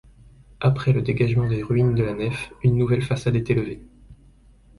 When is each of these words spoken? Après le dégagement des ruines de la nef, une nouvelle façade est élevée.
Après 0.61 0.93
le 0.93 1.03
dégagement 1.03 1.47
des 1.47 1.61
ruines 1.61 1.93
de 1.93 2.01
la 2.03 2.15
nef, 2.15 2.51
une 2.63 2.75
nouvelle 2.75 3.03
façade 3.03 3.35
est 3.35 3.51
élevée. 3.51 3.83